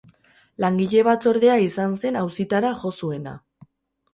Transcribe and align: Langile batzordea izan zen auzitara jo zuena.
Langile 0.63 1.03
batzordea 1.07 1.57
izan 1.65 1.93
zen 2.03 2.17
auzitara 2.23 2.73
jo 2.81 2.93
zuena. 3.03 3.37